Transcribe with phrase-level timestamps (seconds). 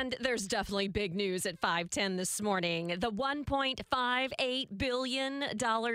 [0.00, 2.86] And there's definitely big news at 510 this morning.
[2.86, 5.44] The $1.58 billion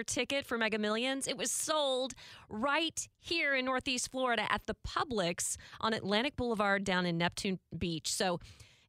[0.05, 2.13] ticket for Mega Millions, it was sold
[2.47, 8.13] right here in Northeast Florida at the Publix on Atlantic Boulevard down in Neptune Beach.
[8.13, 8.39] So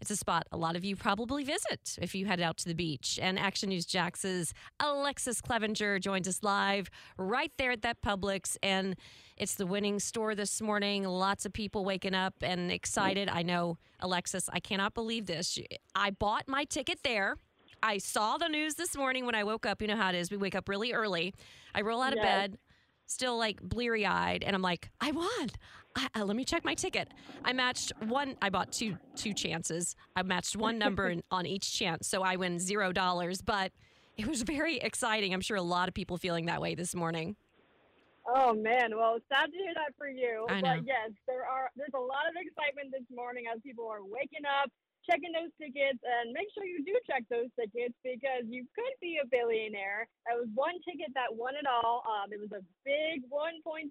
[0.01, 2.75] it's a spot a lot of you probably visit if you head out to the
[2.75, 3.19] beach.
[3.23, 8.57] And Action News Jax's Alexus Cleavenger joins us live right there at that Publix.
[8.63, 8.97] And
[9.37, 11.05] it's the winning store this morning.
[11.05, 13.29] Lots of people waking up and excited.
[13.29, 15.59] I know, Alexus, I cannot believe this.
[15.95, 17.37] I bought my ticket there.
[17.83, 19.83] I saw the news this morning when I woke up.
[19.83, 20.31] You know how it is.
[20.31, 21.35] We wake up really early.
[21.75, 22.25] I roll out of Yes.
[22.25, 22.59] bed,
[23.07, 25.51] still like bleary eyed, and I'm like, I won.
[25.97, 27.09] I, uh, let me check my ticket.
[27.45, 28.37] I matched one.
[28.43, 29.97] I bought two two chances.
[30.15, 33.41] I matched one number in, on each chance, so I win zero dollars.
[33.41, 33.73] But
[34.17, 35.33] it was very exciting.
[35.33, 37.37] I'm sure a lot of people feeling that way this morning.
[38.29, 40.47] Oh man, well, sad to hear that for you.
[40.49, 40.75] I know.
[40.77, 41.71] But yes, there are.
[41.77, 44.71] There's a lot of excitement this morning as people are waking up,
[45.07, 49.23] checking those tickets, and make sure you do check those tickets because you could be
[49.23, 50.11] a billionaire.
[50.27, 52.03] That was one ticket that won it all.
[52.05, 53.89] Um, it was a big 1.58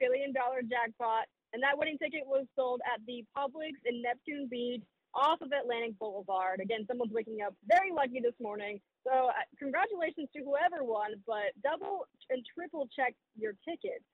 [0.00, 4.82] billion dollar jackpot, and that winning ticket was sold at the Publix in Neptune Beach.
[5.12, 6.60] Off of Atlantic Boulevard.
[6.62, 8.78] Again, someone's waking up very lucky this morning.
[9.02, 14.06] So, uh, congratulations to whoever won, but double and triple check your tickets.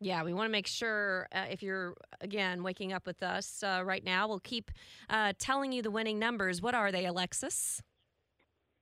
[0.00, 3.82] Yeah, we want to make sure uh, if you're again waking up with us uh,
[3.84, 4.70] right now, we'll keep
[5.10, 6.62] uh, telling you the winning numbers.
[6.62, 7.82] What are they, Alexus?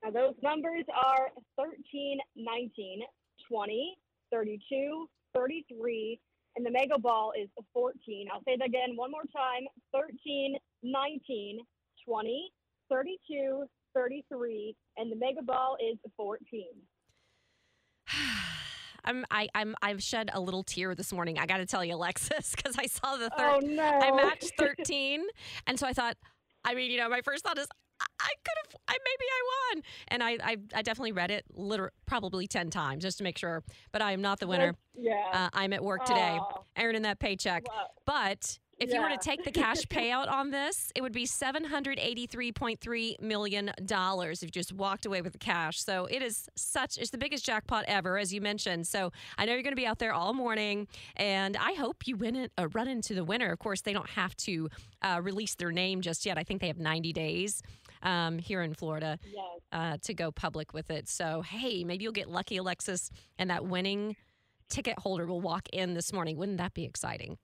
[0.05, 3.01] Now, those numbers are 13, 19,
[3.49, 3.99] 20,
[4.31, 6.21] 32, 33,
[6.57, 8.29] and the mega ball is 14.
[8.33, 11.61] I'll say that again one more time 13, 19,
[12.07, 12.53] 20,
[12.91, 16.65] 32, 33, and the mega ball is 14.
[19.07, 21.39] I'm I, I'm I've shed a little tear this morning.
[21.39, 23.63] I got to tell you, Alexus, because I saw the third.
[23.65, 23.83] Oh, no.
[23.85, 25.25] I matched 13,
[25.67, 26.17] and so I thought.
[26.65, 27.69] I mean, you know, my first thought is
[28.01, 28.81] I, could have.
[28.89, 33.05] I maybe I won, and I, I I definitely read it liter- probably 10 times
[33.05, 33.63] just to make sure.
[33.93, 34.75] But I am not the winner.
[34.99, 35.23] Yeah.
[35.33, 36.65] Uh, I'm at work today, Oh.
[36.77, 37.69] earning that paycheck.
[37.69, 37.87] Wow.
[38.05, 43.21] But if you were to take the cash payout on this, it would be $783.3
[43.21, 45.83] million if you just walked away with the cash.
[45.83, 48.87] So it is such, it's the biggest jackpot ever, as you mentioned.
[48.87, 52.17] So I know you're going to be out there all morning, and I hope you
[52.17, 53.51] win it, uh, run into the winner.
[53.51, 54.69] Of course, they don't have to
[55.01, 56.37] uh, release their name just yet.
[56.37, 57.63] I think they have 90 days
[58.03, 59.45] um, here in Florida yes.
[59.73, 61.09] uh, to go public with it.
[61.09, 64.17] So, hey, maybe you'll get lucky, Alexus, and that winning
[64.69, 66.37] ticket holder will walk in this morning.
[66.37, 67.39] Wouldn't that be exciting?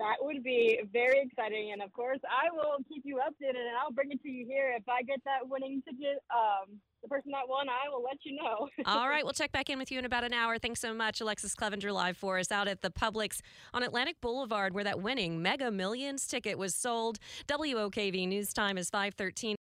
[0.00, 3.92] That would be very exciting, and of course, I will keep you updated, and I'll
[3.92, 6.22] bring it to you here if I get that winning ticket.
[6.34, 8.68] Um, the person that won, I will let you know.
[8.86, 10.58] All right, we'll check back in with you in about an hour.
[10.58, 13.42] Thanks so much, Alexus Cleavenger, live for us out at the Publix
[13.74, 17.18] on Atlantic Boulevard, where that winning Mega Millions ticket was sold.
[17.46, 19.56] WOKV News Time is 513.